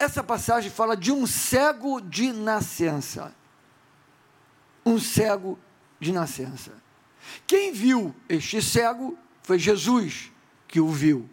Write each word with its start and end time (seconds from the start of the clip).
essa 0.00 0.24
passagem 0.24 0.70
fala 0.70 0.96
de 0.96 1.12
um 1.12 1.26
cego 1.26 2.00
de 2.00 2.32
nascença. 2.32 3.34
Um 4.84 4.98
cego 4.98 5.58
de 6.00 6.10
nascença. 6.10 6.72
Quem 7.46 7.70
viu 7.70 8.16
este 8.26 8.62
cego 8.62 9.16
foi 9.42 9.58
Jesus 9.58 10.32
que 10.66 10.80
o 10.80 10.88
viu. 10.88 11.28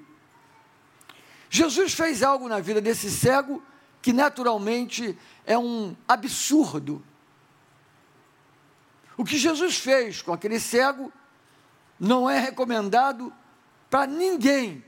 Jesus 1.49 1.93
fez 1.93 2.21
algo 2.21 2.49
na 2.49 2.59
vida 2.59 2.81
desse 2.81 3.09
cego 3.09 3.63
que 4.01 4.11
naturalmente 4.11 5.17
é 5.45 5.57
um 5.57 5.95
absurdo. 6.05 7.01
O 9.15 9.23
que 9.23 9.37
Jesus 9.37 9.77
fez 9.77 10.21
com 10.21 10.33
aquele 10.33 10.59
cego 10.59 11.11
não 11.97 12.29
é 12.29 12.37
recomendado 12.37 13.31
para 13.89 14.05
ninguém, 14.05 14.83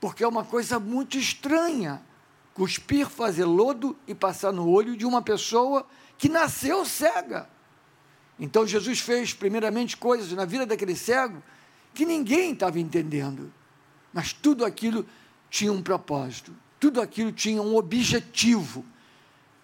porque 0.00 0.22
é 0.22 0.28
uma 0.28 0.44
coisa 0.44 0.78
muito 0.78 1.18
estranha 1.18 2.06
cuspir, 2.56 3.06
fazer 3.06 3.44
lodo 3.44 3.94
e 4.08 4.14
passar 4.14 4.50
no 4.50 4.66
olho 4.66 4.96
de 4.96 5.04
uma 5.04 5.20
pessoa 5.20 5.86
que 6.16 6.26
nasceu 6.26 6.86
cega. 6.86 7.46
Então 8.40 8.66
Jesus 8.66 8.98
fez 8.98 9.34
primeiramente 9.34 9.94
coisas 9.94 10.32
na 10.32 10.46
vida 10.46 10.64
daquele 10.64 10.96
cego 10.96 11.42
que 11.92 12.06
ninguém 12.06 12.54
estava 12.54 12.80
entendendo, 12.80 13.52
mas 14.10 14.32
tudo 14.32 14.64
aquilo 14.64 15.06
tinha 15.50 15.70
um 15.70 15.82
propósito, 15.82 16.56
tudo 16.80 17.02
aquilo 17.02 17.30
tinha 17.30 17.60
um 17.60 17.76
objetivo 17.76 18.82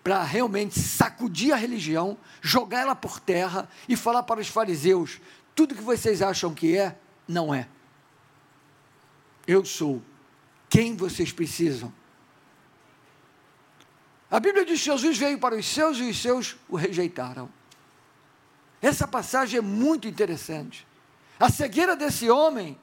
para 0.05 0.23
realmente 0.23 0.79
sacudir 0.79 1.51
a 1.55 1.57
religião, 1.57 2.19
jogar 2.43 2.81
ela 2.81 2.95
por 2.95 3.19
terra 3.19 3.71
e 3.89 3.97
falar 3.97 4.23
para 4.25 4.41
os 4.41 4.49
fariseus: 4.49 5.19
tudo 5.55 5.75
que 5.75 5.83
vocês 5.83 6.21
acham 6.21 6.53
que 6.53 6.77
é, 6.77 6.99
não 7.27 7.55
é. 7.55 7.67
Eu 9.47 9.65
sou 9.65 10.03
quem 10.69 10.95
vocês 10.95 11.33
precisam. 11.33 11.91
A 14.33 14.41
Bíblia 14.41 14.65
diz 14.65 14.79
que 14.79 14.87
Jesus 14.87 15.19
veio 15.19 15.39
para 15.39 15.55
os 15.55 15.67
seus 15.67 15.99
e 15.99 16.05
os 16.05 16.19
seus 16.19 16.57
o 16.67 16.75
rejeitaram. 16.75 17.51
Essa 18.81 19.07
passagem 19.07 19.59
é 19.59 19.61
muito 19.61 20.09
interessante. 20.09 20.87
A 21.39 21.51
cegueira 21.51 21.95
desse 21.95 22.31
homem 22.31 22.81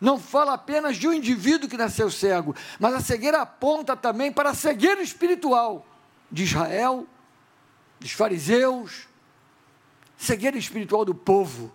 não 0.00 0.16
fala 0.16 0.52
apenas 0.54 0.96
de 0.96 1.08
um 1.08 1.12
indivíduo 1.12 1.68
que 1.68 1.76
nasceu 1.76 2.08
cego, 2.08 2.54
mas 2.78 2.94
a 2.94 3.00
cegueira 3.00 3.42
aponta 3.42 3.96
também 3.96 4.30
para 4.30 4.50
a 4.50 4.54
cegueira 4.54 5.02
espiritual 5.02 5.84
de 6.30 6.44
Israel, 6.44 7.04
dos 7.98 8.12
fariseus, 8.12 9.08
cegueira 10.16 10.56
espiritual 10.56 11.04
do 11.04 11.16
povo. 11.16 11.74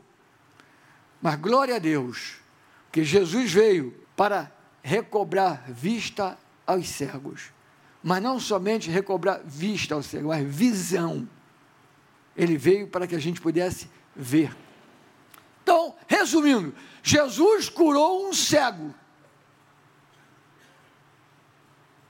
Mas 1.21 1.35
glória 1.35 1.75
a 1.75 1.79
Deus, 1.79 2.35
que 2.93 3.03
Jesus 3.03 3.51
veio 3.51 3.93
para 4.15 4.49
recobrar 4.81 5.69
vista 5.69 6.37
aos 6.65 6.87
cegos 6.87 7.56
mas 8.07 8.23
não 8.23 8.39
somente 8.39 8.89
recobrar 8.89 9.41
vista 9.43 9.93
ao 9.93 10.01
cego, 10.01 10.29
mas 10.29 10.47
visão. 10.47 11.27
Ele 12.37 12.57
veio 12.57 12.87
para 12.87 13.05
que 13.05 13.13
a 13.13 13.19
gente 13.19 13.41
pudesse 13.41 13.91
ver. 14.15 14.55
Então, 15.61 15.93
resumindo, 16.07 16.73
Jesus 17.03 17.67
curou 17.67 18.29
um 18.29 18.31
cego. 18.31 18.95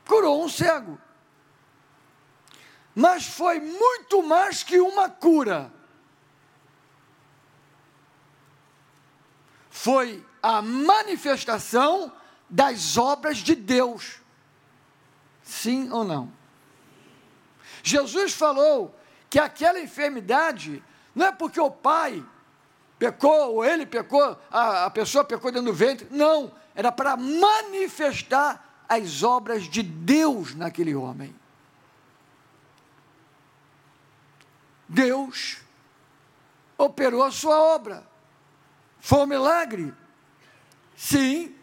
Curou 0.05 0.45
um 0.45 0.47
cego. 0.47 1.01
Mas 2.93 3.25
foi 3.25 3.59
muito 3.59 4.21
mais 4.21 4.61
que 4.61 4.79
uma 4.79 5.09
cura. 5.09 5.73
Foi 9.71 10.23
a 10.43 10.61
manifestação 10.61 12.13
das 12.47 12.97
obras 12.97 13.37
de 13.39 13.55
Deus. 13.55 14.26
Sim 15.47 15.89
ou 15.91 16.03
não? 16.03 16.29
Jesus 17.81 18.33
falou 18.33 18.93
que 19.29 19.39
aquela 19.39 19.79
enfermidade 19.79 20.83
não 21.15 21.27
é 21.27 21.31
porque 21.31 21.59
o 21.59 21.71
pai 21.71 22.23
pecou, 22.99 23.55
ou 23.55 23.65
ele 23.65 23.85
pecou, 23.85 24.37
a, 24.51 24.85
a 24.85 24.89
pessoa 24.89 25.23
pecou 25.23 25.49
dentro 25.49 25.71
do 25.71 25.73
ventre. 25.73 26.05
Não, 26.11 26.51
era 26.75 26.91
para 26.91 27.15
manifestar 27.15 28.83
as 28.89 29.23
obras 29.23 29.63
de 29.63 29.81
Deus 29.81 30.53
naquele 30.53 30.93
homem. 30.93 31.33
Deus 34.89 35.61
operou 36.77 37.23
a 37.23 37.31
sua 37.31 37.57
obra. 37.57 38.05
Foi 38.99 39.19
um 39.19 39.27
milagre? 39.27 39.93
Sim, 40.95 41.56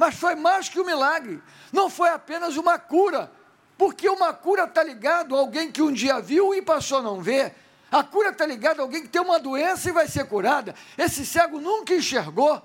mas 0.00 0.14
foi 0.14 0.34
mais 0.34 0.66
que 0.66 0.80
um 0.80 0.84
milagre. 0.86 1.42
Não 1.70 1.90
foi 1.90 2.08
apenas 2.08 2.56
uma 2.56 2.78
cura, 2.78 3.30
porque 3.76 4.08
uma 4.08 4.32
cura 4.32 4.64
está 4.64 4.82
ligado 4.82 5.36
a 5.36 5.38
alguém 5.38 5.70
que 5.70 5.82
um 5.82 5.92
dia 5.92 6.18
viu 6.22 6.54
e 6.54 6.62
passou 6.62 7.00
a 7.00 7.02
não 7.02 7.20
ver. 7.20 7.54
A 7.92 8.02
cura 8.02 8.30
está 8.30 8.46
ligada 8.46 8.80
a 8.80 8.84
alguém 8.84 9.02
que 9.02 9.08
tem 9.08 9.20
uma 9.20 9.38
doença 9.38 9.90
e 9.90 9.92
vai 9.92 10.08
ser 10.08 10.24
curada. 10.24 10.74
Esse 10.96 11.26
cego 11.26 11.60
nunca 11.60 11.94
enxergou. 11.94 12.62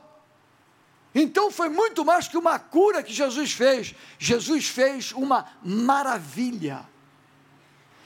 Então 1.14 1.52
foi 1.52 1.68
muito 1.68 2.06
mais 2.06 2.26
que 2.26 2.38
uma 2.38 2.58
cura 2.58 3.04
que 3.04 3.12
Jesus 3.12 3.52
fez. 3.52 3.94
Jesus 4.18 4.70
fez 4.70 5.12
uma 5.12 5.46
maravilha. 5.62 6.88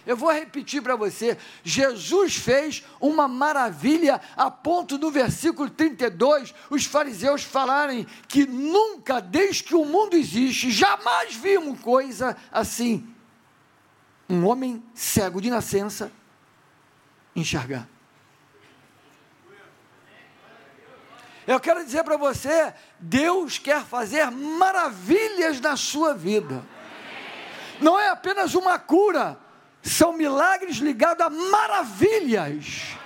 Eu 0.06 0.16
vou 0.16 0.32
repetir 0.32 0.82
para 0.82 0.96
você: 0.96 1.38
Jesus 1.64 2.36
fez 2.36 2.84
uma 3.00 3.28
maravilha 3.28 4.20
a 4.36 4.50
ponto 4.50 4.98
do 4.98 5.12
versículo 5.12 5.70
32 5.70 6.54
os 6.70 6.86
fariseus 6.86 7.44
falarem 7.44 8.08
que 8.28 8.46
nunca, 8.46 9.20
desde 9.20 9.64
que 9.64 9.76
o 9.76 9.86
mundo 9.86 10.16
existe, 10.16 10.72
jamais 10.72 11.36
vimos 11.36 11.80
coisa 11.82 12.36
assim. 12.52 13.08
Um 14.30 14.46
homem 14.46 14.84
cego 14.94 15.42
de 15.42 15.50
nascença 15.50 16.12
enxergar. 17.36 17.88
Eu 21.46 21.60
quero 21.60 21.84
dizer 21.84 22.04
para 22.04 22.16
você: 22.16 22.74
Deus 23.00 23.58
quer 23.58 23.84
fazer 23.84 24.30
maravilhas 24.30 25.60
na 25.60 25.76
sua 25.76 26.14
vida. 26.14 26.64
Não 27.81 28.00
é 28.00 28.10
apenas 28.10 28.54
uma 28.54 28.78
cura 28.78 29.38
são 29.82 30.14
milagres 30.14 30.78
ligados 30.78 31.26
a 31.26 31.30
maravilhas. 31.30 32.98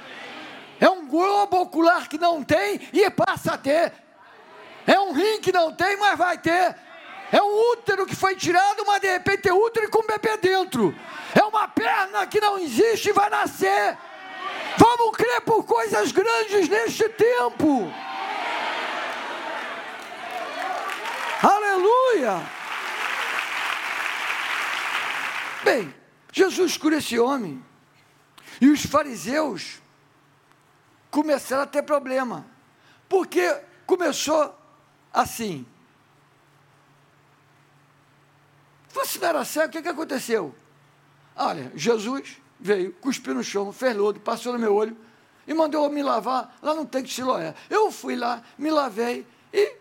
É 0.80 0.90
um 0.90 1.08
globo 1.08 1.62
ocular 1.62 2.10
que 2.10 2.18
não 2.18 2.44
tem 2.44 2.80
e 2.92 3.10
passa 3.10 3.54
a 3.54 3.58
ter. 3.58 3.94
É 4.86 5.00
um 5.00 5.14
rim 5.14 5.40
que 5.40 5.52
não 5.52 5.74
tem, 5.74 5.96
mas 5.98 6.18
vai 6.18 6.38
ter. 6.38 6.76
É 7.32 7.42
um 7.42 7.72
útero 7.72 8.06
que 8.06 8.16
foi 8.16 8.36
tirado, 8.36 8.84
mas 8.86 9.02
de 9.02 9.08
repente 9.08 9.44
tem 9.44 9.52
útero 9.52 9.90
com 9.90 10.06
bebê 10.06 10.38
dentro. 10.38 10.94
É 11.34 11.44
uma 11.44 11.68
perna 11.68 12.28
que 12.28 12.40
não 12.40 12.60
existe 12.60 13.10
e 13.10 13.14
vai 13.14 13.30
nascer. 13.30 13.98
Vamos 14.78 15.16
crer 15.16 15.42
por 15.42 15.64
coisas 15.64 16.12
grandes 16.12 16.68
neste 16.68 17.08
tempo. 17.10 17.92
Aleluia. 21.42 22.42
Bem, 25.64 25.94
Jesus 26.34 26.76
cura 26.78 26.98
esse 26.98 27.18
homem. 27.20 27.64
E 28.60 28.68
os 28.68 28.84
fariseus 28.84 29.80
começaram 31.12 31.62
a 31.62 31.68
ter 31.68 31.84
problema. 31.84 32.46
Porque 33.08 33.62
começou 33.86 34.58
assim. 35.14 35.66
Você 38.90 39.20
não 39.20 39.28
era 39.28 39.46
cego, 39.46 39.68
o 39.68 39.72
que, 39.72 39.82
que 39.84 39.88
aconteceu? 39.88 40.56
Olha, 41.36 41.72
Jesus 41.76 42.42
veio, 42.60 42.94
cuspiu 42.94 43.36
no 43.36 43.44
chão, 43.44 43.72
fez 43.72 43.96
lodo, 43.96 44.20
passou 44.20 44.54
no 44.54 44.60
meu 44.60 44.74
olho 44.74 44.98
e 45.46 45.54
mandou 45.54 45.84
eu 45.84 45.92
me 45.92 46.02
lavar 46.02 46.58
lá 46.64 46.74
no 46.74 46.86
tanque 46.86 47.10
de 47.10 47.14
Siloé. 47.14 47.54
Eu 47.70 47.92
fui 47.92 48.16
lá, 48.16 48.42
me 48.58 48.72
lavei 48.72 49.26
e 49.52 49.78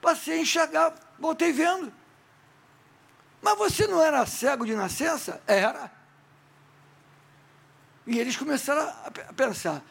passei 0.00 0.38
a 0.38 0.42
enxergar, 0.42 0.94
voltei 1.18 1.52
vendo. 1.52 1.92
Mas 3.40 3.58
você 3.58 3.86
não 3.86 4.00
era 4.00 4.24
cego 4.26 4.64
de 4.64 4.74
nascença? 4.74 5.42
Era. 5.46 6.01
E 8.06 8.18
eles 8.18 8.36
começaram 8.36 8.82
a 9.04 9.32
pensar: 9.32 9.84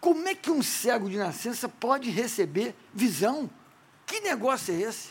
como 0.00 0.26
é 0.28 0.34
que 0.34 0.50
um 0.50 0.62
cego 0.62 1.08
de 1.08 1.16
nascença 1.16 1.68
pode 1.68 2.10
receber 2.10 2.74
visão? 2.92 3.50
Que 4.06 4.20
negócio 4.20 4.74
é 4.74 4.80
esse? 4.80 5.10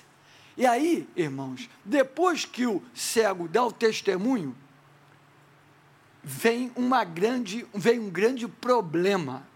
E 0.58 0.66
aí, 0.66 1.08
irmãos, 1.16 1.70
depois 1.84 2.46
que 2.46 2.66
o 2.66 2.84
cego 2.94 3.48
dá 3.48 3.64
o 3.64 3.72
testemunho, 3.72 4.56
vem, 6.24 6.72
uma 6.76 7.04
grande, 7.04 7.66
vem 7.74 8.00
um 8.00 8.10
grande 8.10 8.48
problema. 8.48 9.48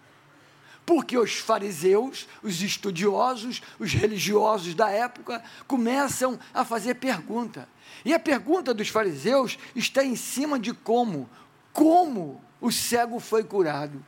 Porque 0.85 1.17
os 1.17 1.33
fariseus, 1.33 2.27
os 2.43 2.61
estudiosos, 2.61 3.61
os 3.79 3.91
religiosos 3.93 4.75
da 4.75 4.89
época 4.89 5.43
começam 5.67 6.39
a 6.53 6.63
fazer 6.63 6.95
pergunta. 6.95 7.67
E 8.03 8.13
a 8.13 8.19
pergunta 8.19 8.73
dos 8.73 8.89
fariseus 8.89 9.57
está 9.75 10.03
em 10.03 10.15
cima 10.15 10.59
de 10.59 10.73
como, 10.73 11.27
como 11.73 12.44
o 12.65 12.71
cego 12.71 13.19
foi 13.19 13.43
curado. 13.43 14.03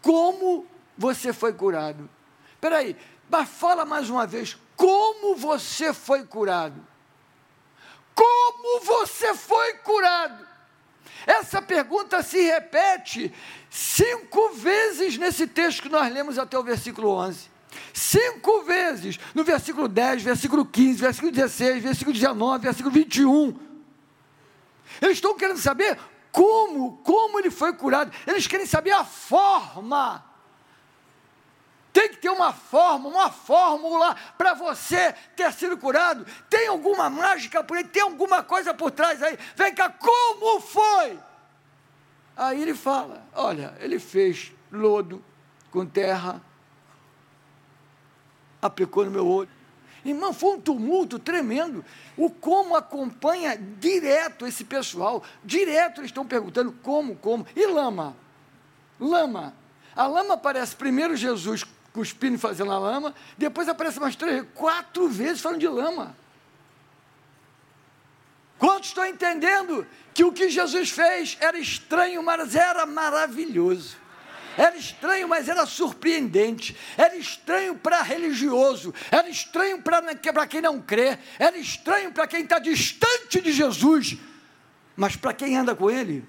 Como 0.00 0.66
você 0.96 1.32
foi 1.32 1.52
curado? 1.52 2.08
Espera 2.52 2.78
aí, 2.78 2.96
mas 3.28 3.48
fala 3.48 3.84
mais 3.84 4.08
uma 4.08 4.26
vez, 4.26 4.56
como 4.76 5.34
você 5.34 5.92
foi 5.92 6.24
curado? 6.24 6.86
Como 8.14 8.80
você 8.84 9.34
foi 9.34 9.74
curado? 9.78 10.46
Essa 11.26 11.60
pergunta 11.60 12.22
se 12.22 12.40
repete 12.40 13.34
cinco 13.68 14.50
vezes 14.50 15.18
nesse 15.18 15.48
texto 15.48 15.82
que 15.82 15.88
nós 15.88 16.12
lemos 16.12 16.38
até 16.38 16.56
o 16.56 16.62
versículo 16.62 17.08
11. 17.08 17.50
Cinco 17.92 18.62
vezes, 18.62 19.18
no 19.34 19.42
versículo 19.42 19.88
10, 19.88 20.22
versículo 20.22 20.64
15, 20.64 21.00
versículo 21.00 21.32
16, 21.32 21.82
versículo 21.82 22.14
19, 22.14 22.62
versículo 22.62 22.94
21. 22.94 23.58
Eles 25.00 25.16
estão 25.16 25.36
querendo 25.36 25.58
saber 25.58 25.98
como, 26.34 26.98
como 26.98 27.38
ele 27.38 27.48
foi 27.48 27.72
curado. 27.74 28.10
Eles 28.26 28.48
querem 28.48 28.66
saber 28.66 28.90
a 28.90 29.04
forma. 29.04 30.24
Tem 31.92 32.08
que 32.08 32.16
ter 32.16 32.28
uma 32.28 32.52
forma, 32.52 33.08
uma 33.08 33.30
fórmula 33.30 34.16
para 34.36 34.52
você 34.52 35.12
ter 35.36 35.52
sido 35.52 35.78
curado. 35.78 36.26
Tem 36.50 36.66
alguma 36.66 37.08
mágica 37.08 37.62
por 37.62 37.76
aí? 37.76 37.84
Tem 37.84 38.02
alguma 38.02 38.42
coisa 38.42 38.74
por 38.74 38.90
trás 38.90 39.22
aí? 39.22 39.38
Vem 39.54 39.72
cá, 39.72 39.88
como 39.88 40.60
foi? 40.60 41.16
Aí 42.36 42.60
ele 42.60 42.74
fala: 42.74 43.24
olha, 43.32 43.72
ele 43.78 44.00
fez 44.00 44.52
lodo 44.72 45.24
com 45.70 45.86
terra, 45.86 46.42
aplicou 48.60 49.04
no 49.04 49.12
meu 49.12 49.24
olho. 49.24 49.53
Irmão, 50.04 50.32
foi 50.32 50.56
um 50.56 50.60
tumulto 50.60 51.18
tremendo. 51.18 51.84
O 52.16 52.28
como 52.28 52.76
acompanha 52.76 53.56
direto 53.56 54.46
esse 54.46 54.64
pessoal. 54.64 55.22
Direto 55.42 56.00
eles 56.00 56.10
estão 56.10 56.26
perguntando 56.26 56.72
como, 56.82 57.16
como. 57.16 57.46
E 57.56 57.66
lama? 57.66 58.14
Lama. 59.00 59.54
A 59.96 60.06
lama 60.06 60.34
aparece 60.34 60.76
primeiro 60.76 61.16
Jesus 61.16 61.64
cuspindo 61.94 62.34
e 62.34 62.38
fazendo 62.38 62.72
a 62.72 62.78
lama, 62.78 63.14
depois 63.38 63.68
aparece 63.68 64.00
mais 64.00 64.16
três, 64.16 64.44
quatro 64.52 65.08
vezes 65.08 65.40
falando 65.40 65.60
de 65.60 65.68
lama. 65.68 66.14
Quantos 68.58 68.88
estão 68.88 69.06
entendendo 69.06 69.86
que 70.12 70.24
o 70.24 70.32
que 70.32 70.48
Jesus 70.48 70.90
fez 70.90 71.38
era 71.40 71.56
estranho, 71.56 72.20
mas 72.20 72.56
era 72.56 72.84
maravilhoso? 72.84 73.96
Era 74.56 74.76
estranho, 74.76 75.28
mas 75.28 75.48
era 75.48 75.66
surpreendente. 75.66 76.76
Era 76.96 77.16
estranho 77.16 77.74
para 77.76 78.02
religioso. 78.02 78.94
Era 79.10 79.28
estranho 79.28 79.82
para 79.82 80.46
quem 80.46 80.60
não 80.60 80.80
crê. 80.80 81.18
Era 81.38 81.56
estranho 81.58 82.12
para 82.12 82.26
quem 82.26 82.42
está 82.42 82.58
distante 82.58 83.40
de 83.40 83.52
Jesus. 83.52 84.16
Mas 84.96 85.16
para 85.16 85.32
quem 85.32 85.56
anda 85.56 85.74
com 85.74 85.90
Ele, 85.90 86.24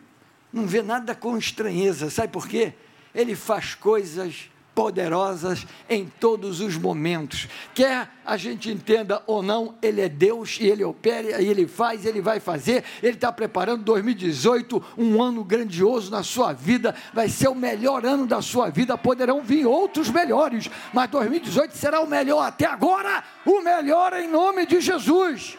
não 0.51 0.65
vê 0.65 0.81
nada 0.81 1.13
com 1.13 1.37
estranheza. 1.37 2.09
Sabe 2.09 2.29
por 2.29 2.47
quê? 2.47 2.73
Ele 3.13 3.35
faz 3.35 3.75
coisas 3.75 4.49
poderosas 4.75 5.65
em 5.89 6.05
todos 6.05 6.59
os 6.59 6.75
momentos. 6.77 7.47
Quer 7.73 8.09
a 8.25 8.37
gente 8.37 8.69
entenda 8.69 9.23
ou 9.25 9.41
não, 9.41 9.75
Ele 9.81 10.01
é 10.01 10.09
Deus 10.09 10.57
e 10.59 10.67
Ele 10.67 10.83
opera, 10.83 11.41
e 11.41 11.47
Ele 11.47 11.65
faz, 11.65 12.05
Ele 12.05 12.21
vai 12.21 12.39
fazer. 12.39 12.83
Ele 13.01 13.13
está 13.13 13.31
preparando 13.31 13.83
2018, 13.83 14.83
um 14.97 15.23
ano 15.23 15.43
grandioso 15.43 16.11
na 16.11 16.23
sua 16.23 16.51
vida, 16.51 16.93
vai 17.13 17.29
ser 17.29 17.47
o 17.47 17.55
melhor 17.55 18.05
ano 18.05 18.27
da 18.27 18.41
sua 18.41 18.69
vida. 18.69 18.97
Poderão 18.97 19.41
vir 19.41 19.65
outros 19.65 20.09
melhores, 20.09 20.69
mas 20.91 21.09
2018 21.09 21.77
será 21.77 22.01
o 22.01 22.07
melhor 22.07 22.41
até 22.41 22.65
agora, 22.65 23.23
o 23.45 23.61
melhor 23.61 24.13
em 24.13 24.27
nome 24.27 24.65
de 24.65 24.81
Jesus. 24.81 25.57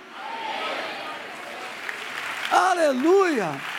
Aleluia! 2.50 3.75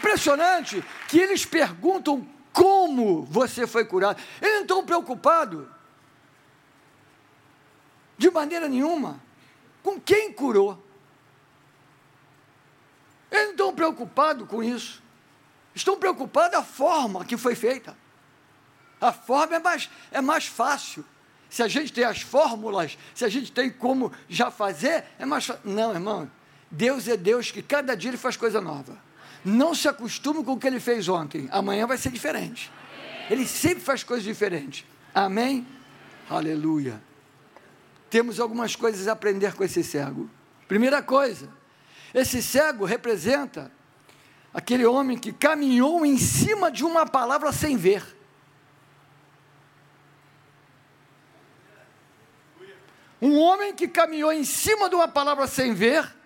Impressionante 0.00 0.82
que 1.08 1.18
eles 1.18 1.44
perguntam 1.44 2.26
como 2.52 3.22
você 3.24 3.66
foi 3.66 3.84
curado. 3.84 4.20
Eles 4.40 4.54
não 4.54 4.62
estão 4.62 4.84
preocupados 4.84 5.68
de 8.16 8.30
maneira 8.30 8.68
nenhuma 8.68 9.20
com 9.82 10.00
quem 10.00 10.32
curou. 10.32 10.82
Eles 13.30 13.44
não 13.44 13.52
estão 13.52 13.74
preocupados 13.74 14.48
com 14.48 14.64
isso. 14.64 15.02
Estão 15.74 15.98
preocupados 15.98 16.58
a 16.58 16.62
forma 16.62 17.24
que 17.24 17.36
foi 17.36 17.54
feita. 17.54 17.96
A 19.00 19.12
forma 19.12 19.56
é 19.56 19.58
mais, 19.58 19.88
é 20.10 20.20
mais 20.20 20.46
fácil. 20.46 21.04
Se 21.48 21.62
a 21.62 21.68
gente 21.68 21.92
tem 21.92 22.04
as 22.04 22.20
fórmulas, 22.20 22.98
se 23.14 23.24
a 23.24 23.28
gente 23.28 23.50
tem 23.52 23.70
como 23.70 24.12
já 24.28 24.50
fazer, 24.50 25.04
é 25.18 25.24
mais 25.24 25.46
fácil. 25.46 25.62
Não, 25.64 25.92
irmão. 25.92 26.30
Deus 26.70 27.08
é 27.08 27.16
Deus 27.16 27.50
que 27.50 27.62
cada 27.62 27.96
dia 27.96 28.10
ele 28.10 28.16
faz 28.16 28.36
coisa 28.36 28.60
nova. 28.60 29.09
Não 29.44 29.74
se 29.74 29.88
acostume 29.88 30.44
com 30.44 30.52
o 30.52 30.58
que 30.58 30.66
ele 30.66 30.80
fez 30.80 31.08
ontem. 31.08 31.48
Amanhã 31.50 31.86
vai 31.86 31.96
ser 31.96 32.10
diferente. 32.10 32.70
Ele 33.30 33.46
sempre 33.46 33.82
faz 33.82 34.02
coisas 34.02 34.24
diferentes. 34.24 34.84
Amém? 35.14 35.66
Aleluia. 36.28 37.00
Temos 38.10 38.38
algumas 38.40 38.76
coisas 38.76 39.08
a 39.08 39.12
aprender 39.12 39.54
com 39.54 39.64
esse 39.64 39.82
cego. 39.82 40.28
Primeira 40.68 41.02
coisa, 41.02 41.48
esse 42.12 42.42
cego 42.42 42.84
representa 42.84 43.72
aquele 44.52 44.84
homem 44.84 45.16
que 45.16 45.32
caminhou 45.32 46.04
em 46.04 46.18
cima 46.18 46.70
de 46.70 46.84
uma 46.84 47.06
palavra 47.06 47.52
sem 47.52 47.76
ver. 47.76 48.04
Um 53.22 53.38
homem 53.38 53.74
que 53.74 53.86
caminhou 53.86 54.32
em 54.32 54.44
cima 54.44 54.88
de 54.88 54.94
uma 54.94 55.06
palavra 55.06 55.46
sem 55.46 55.74
ver 55.74 56.19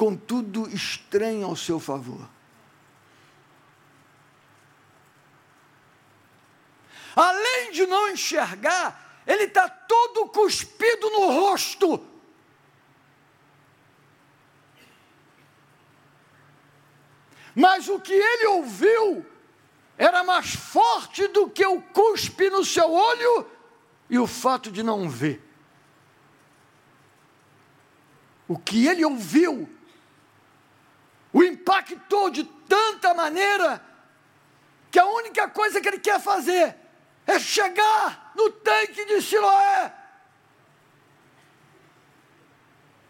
e 0.00 0.04
contudo 0.04 0.66
estranho 0.74 1.46
ao 1.46 1.54
seu 1.54 1.78
favor. 1.78 2.26
Além 7.14 7.70
de 7.72 7.86
não 7.86 8.08
enxergar, 8.08 9.22
ele 9.26 9.44
está 9.44 9.68
todo 9.68 10.28
cuspido 10.28 11.10
no 11.10 11.26
rosto. 11.32 12.06
Mas 17.54 17.88
o 17.88 18.00
que 18.00 18.14
ele 18.14 18.46
ouviu 18.46 19.26
era 19.98 20.24
mais 20.24 20.54
forte 20.54 21.28
do 21.28 21.50
que 21.50 21.66
o 21.66 21.82
cuspe 21.82 22.48
no 22.48 22.64
seu 22.64 22.90
olho 22.90 23.50
e 24.08 24.18
o 24.18 24.26
fato 24.26 24.70
de 24.70 24.82
não 24.82 25.10
ver 25.10 25.42
o 28.48 28.58
que 28.58 28.88
ele 28.88 29.04
ouviu 29.04 29.79
o 31.32 31.42
impactou 31.42 32.30
de 32.30 32.44
tanta 32.44 33.14
maneira 33.14 33.82
que 34.90 34.98
a 34.98 35.06
única 35.06 35.48
coisa 35.48 35.80
que 35.80 35.88
ele 35.88 36.00
quer 36.00 36.20
fazer 36.20 36.76
é 37.26 37.38
chegar 37.38 38.32
no 38.34 38.50
tanque 38.50 39.04
de 39.04 39.22
Siloé. 39.22 39.94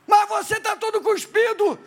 Mas 0.06 0.28
você 0.28 0.56
está 0.56 0.76
todo 0.76 1.00
cuspido. 1.00 1.78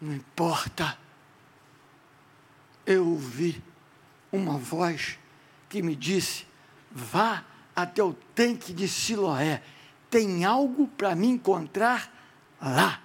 Não 0.00 0.14
importa. 0.14 0.98
Eu 2.86 3.06
ouvi 3.06 3.62
uma 4.32 4.56
voz 4.56 5.18
que 5.68 5.82
me 5.82 5.94
disse: 5.94 6.46
vá 6.90 7.44
até 7.76 8.02
o 8.02 8.14
tanque 8.34 8.72
de 8.72 8.88
Siloé. 8.88 9.62
Tem 10.10 10.44
algo 10.44 10.88
para 10.88 11.14
me 11.14 11.26
encontrar 11.26 12.12
lá. 12.60 13.02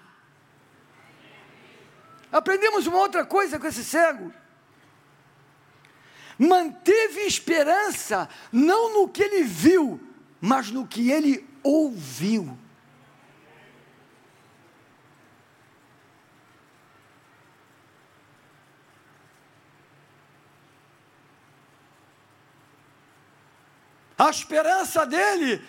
Aprendemos 2.32 2.88
uma 2.88 2.98
outra 2.98 3.26
coisa 3.26 3.60
com 3.60 3.68
esse 3.68 3.84
cego. 3.84 4.34
Manteve 6.38 7.22
esperança 7.22 8.28
não 8.52 8.94
no 8.94 9.08
que 9.08 9.22
ele 9.22 9.44
viu, 9.44 10.02
mas 10.42 10.72
no 10.72 10.88
que 10.88 11.12
ele 11.12 11.48
ouviu. 11.62 12.58
A 24.18 24.30
esperança 24.30 25.06
dele 25.06 25.62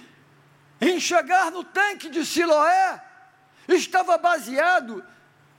em 0.90 1.00
chegar 1.00 1.50
no 1.50 1.64
tanque 1.64 2.08
de 2.08 2.24
Siloé 2.24 3.02
estava 3.68 4.18
baseado 4.18 5.04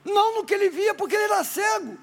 não 0.04 0.36
no 0.36 0.46
que 0.46 0.54
ele 0.54 0.70
via, 0.70 0.94
porque 0.94 1.16
ele 1.16 1.24
era 1.24 1.44
cego. 1.44 1.98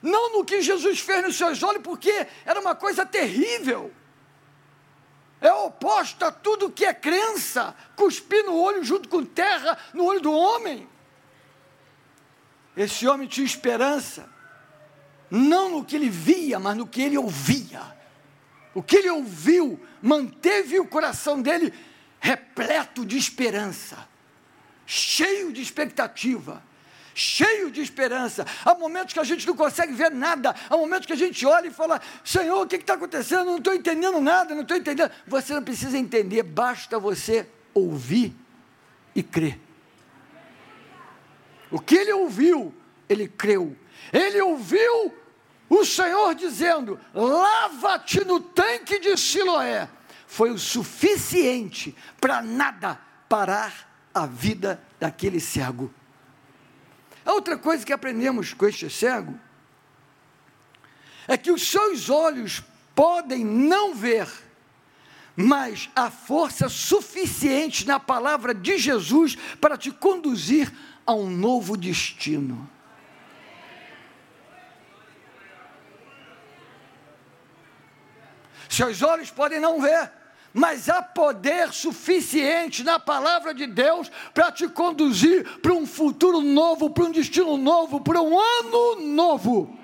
Não 0.00 0.32
no 0.32 0.44
que 0.44 0.62
Jesus 0.62 1.00
fez 1.00 1.22
nos 1.22 1.36
seus 1.36 1.62
olhos, 1.62 1.82
porque 1.82 2.26
era 2.44 2.58
uma 2.58 2.74
coisa 2.74 3.04
terrível. 3.04 3.92
É 5.40 5.52
oposto 5.52 6.24
a 6.24 6.32
tudo 6.32 6.70
que 6.70 6.84
é 6.84 6.94
crença, 6.94 7.74
cuspir 7.94 8.44
no 8.44 8.56
olho 8.56 8.82
junto 8.82 9.08
com 9.08 9.24
terra 9.24 9.78
no 9.92 10.04
olho 10.04 10.20
do 10.20 10.32
homem. 10.32 10.88
Esse 12.76 13.06
homem 13.06 13.28
tinha 13.28 13.44
esperança, 13.44 14.28
não 15.30 15.68
no 15.70 15.84
que 15.84 15.96
ele 15.96 16.08
via, 16.08 16.58
mas 16.58 16.76
no 16.76 16.86
que 16.86 17.02
ele 17.02 17.18
ouvia. 17.18 17.97
O 18.78 18.82
que 18.82 18.98
ele 18.98 19.10
ouviu 19.10 19.76
manteve 20.00 20.78
o 20.78 20.86
coração 20.86 21.42
dele 21.42 21.74
repleto 22.20 23.04
de 23.04 23.18
esperança, 23.18 24.08
cheio 24.86 25.52
de 25.52 25.60
expectativa, 25.60 26.62
cheio 27.12 27.72
de 27.72 27.80
esperança. 27.80 28.46
Há 28.64 28.76
momentos 28.76 29.12
que 29.12 29.18
a 29.18 29.24
gente 29.24 29.44
não 29.48 29.56
consegue 29.56 29.92
ver 29.92 30.12
nada, 30.12 30.54
há 30.70 30.76
momentos 30.76 31.06
que 31.06 31.12
a 31.12 31.16
gente 31.16 31.44
olha 31.44 31.66
e 31.66 31.72
fala: 31.72 32.00
Senhor, 32.22 32.62
o 32.62 32.68
que 32.68 32.76
está 32.76 32.94
acontecendo? 32.94 33.46
Não 33.46 33.58
estou 33.58 33.74
entendendo 33.74 34.20
nada, 34.20 34.54
não 34.54 34.62
estou 34.62 34.76
entendendo. 34.76 35.10
Você 35.26 35.54
não 35.54 35.64
precisa 35.64 35.98
entender, 35.98 36.44
basta 36.44 37.00
você 37.00 37.48
ouvir 37.74 38.32
e 39.12 39.24
crer. 39.24 39.58
O 41.68 41.80
que 41.80 41.96
ele 41.96 42.12
ouviu, 42.12 42.72
ele 43.08 43.26
creu. 43.26 43.76
Ele 44.12 44.40
ouviu 44.40 45.12
o 45.68 45.84
Senhor 45.84 46.34
dizendo: 46.34 46.98
lava-te 47.14 48.24
no 48.24 48.40
tanque 48.40 48.98
de 48.98 49.16
Siloé. 49.16 49.88
Foi 50.26 50.50
o 50.50 50.58
suficiente 50.58 51.96
para 52.20 52.42
nada 52.42 53.00
parar 53.28 53.88
a 54.14 54.26
vida 54.26 54.82
daquele 54.98 55.40
cego. 55.40 55.92
A 57.24 57.32
outra 57.32 57.56
coisa 57.56 57.84
que 57.84 57.92
aprendemos 57.92 58.54
com 58.54 58.66
este 58.66 58.88
cego 58.88 59.38
é 61.26 61.36
que 61.36 61.50
os 61.50 61.70
seus 61.70 62.08
olhos 62.08 62.62
podem 62.94 63.44
não 63.44 63.94
ver, 63.94 64.26
mas 65.36 65.90
há 65.94 66.10
força 66.10 66.68
suficiente 66.68 67.86
na 67.86 68.00
palavra 68.00 68.54
de 68.54 68.78
Jesus 68.78 69.36
para 69.60 69.76
te 69.76 69.90
conduzir 69.90 70.72
a 71.06 71.12
um 71.12 71.30
novo 71.30 71.76
destino. 71.76 72.68
Seus 78.68 79.02
olhos 79.02 79.30
podem 79.30 79.58
não 79.58 79.80
ver, 79.80 80.12
mas 80.52 80.88
há 80.88 81.02
poder 81.02 81.72
suficiente 81.72 82.84
na 82.84 82.98
palavra 82.98 83.54
de 83.54 83.66
Deus 83.66 84.10
para 84.34 84.52
te 84.52 84.68
conduzir 84.68 85.58
para 85.60 85.72
um 85.72 85.86
futuro 85.86 86.40
novo, 86.40 86.90
para 86.90 87.04
um 87.04 87.10
destino 87.10 87.56
novo, 87.56 88.00
para 88.00 88.20
um 88.20 88.38
ano 88.38 89.00
novo. 89.00 89.78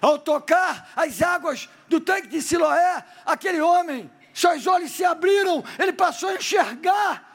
Ao 0.00 0.18
tocar 0.18 0.92
as 0.94 1.20
águas 1.20 1.68
do 1.88 2.00
tanque 2.00 2.28
de 2.28 2.40
Siloé, 2.40 3.04
aquele 3.26 3.60
homem, 3.60 4.10
seus 4.32 4.66
olhos 4.66 4.92
se 4.92 5.04
abriram, 5.04 5.64
ele 5.78 5.92
passou 5.92 6.28
a 6.28 6.34
enxergar. 6.34 7.26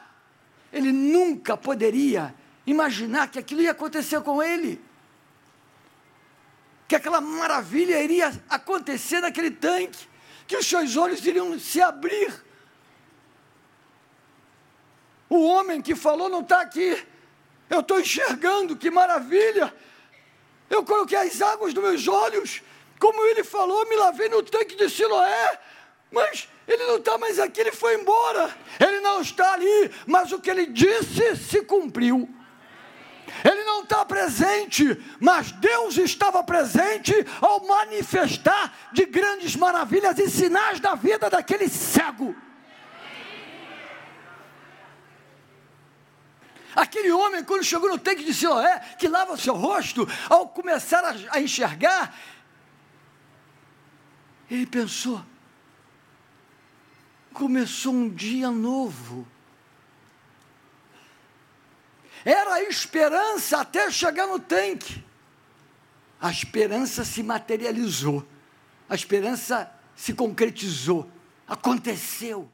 Ele 0.72 0.90
nunca 0.90 1.56
poderia 1.56 2.34
imaginar 2.66 3.28
que 3.28 3.38
aquilo 3.38 3.60
ia 3.60 3.72
acontecer 3.72 4.20
com 4.22 4.42
ele 4.42 4.82
que 6.86 6.94
aquela 6.94 7.20
maravilha 7.20 8.02
iria 8.02 8.32
acontecer 8.48 9.20
naquele 9.20 9.50
tanque, 9.50 10.08
que 10.46 10.56
os 10.56 10.66
seus 10.66 10.96
olhos 10.96 11.24
iriam 11.26 11.58
se 11.58 11.80
abrir. 11.80 12.44
O 15.28 15.42
homem 15.44 15.80
que 15.80 15.94
falou 15.94 16.28
não 16.28 16.40
está 16.40 16.60
aqui. 16.60 17.02
Eu 17.70 17.80
estou 17.80 17.98
enxergando, 17.98 18.76
que 18.76 18.90
maravilha. 18.90 19.74
Eu 20.68 20.84
coloquei 20.84 21.18
as 21.18 21.40
águas 21.40 21.72
dos 21.72 21.82
meus 21.82 22.06
olhos, 22.06 22.62
como 22.98 23.24
ele 23.26 23.42
falou, 23.42 23.88
me 23.88 23.96
lavei 23.96 24.28
no 24.28 24.42
tanque 24.42 24.76
de 24.76 24.88
Siloé, 24.88 25.58
mas 26.10 26.48
ele 26.66 26.84
não 26.84 26.96
está 26.96 27.18
mais 27.18 27.38
aqui, 27.38 27.60
ele 27.60 27.72
foi 27.72 28.00
embora. 28.00 28.54
Ele 28.78 29.00
não 29.00 29.20
está 29.20 29.54
ali, 29.54 29.90
mas 30.06 30.32
o 30.32 30.40
que 30.40 30.50
ele 30.50 30.66
disse 30.66 31.36
se 31.36 31.62
cumpriu. 31.62 32.28
Não 33.74 33.82
está 33.82 34.04
presente, 34.04 34.84
mas 35.18 35.50
Deus 35.50 35.98
estava 35.98 36.44
presente 36.44 37.12
ao 37.40 37.66
manifestar 37.66 38.72
de 38.92 39.04
grandes 39.04 39.56
maravilhas 39.56 40.16
e 40.16 40.30
sinais 40.30 40.78
da 40.78 40.94
vida 40.94 41.28
daquele 41.28 41.68
cego. 41.68 42.36
Aquele 46.76 47.10
homem, 47.10 47.42
quando 47.42 47.64
chegou 47.64 47.88
no 47.88 47.98
tanque 47.98 48.22
de 48.22 48.32
Siloé, 48.32 48.78
que 48.96 49.08
lava 49.08 49.36
seu 49.36 49.54
rosto, 49.54 50.06
ao 50.30 50.48
começar 50.48 51.04
a, 51.04 51.36
a 51.36 51.40
enxergar, 51.40 52.16
ele 54.48 54.66
pensou: 54.66 55.20
começou 57.32 57.92
um 57.92 58.08
dia 58.08 58.52
novo. 58.52 59.26
Era 62.24 62.54
a 62.54 62.62
esperança 62.62 63.58
até 63.58 63.90
chegar 63.90 64.26
no 64.26 64.38
tanque. 64.38 65.04
A 66.20 66.30
esperança 66.30 67.04
se 67.04 67.22
materializou. 67.22 68.26
A 68.88 68.94
esperança 68.94 69.70
se 69.94 70.14
concretizou. 70.14 71.10
Aconteceu. 71.46 72.50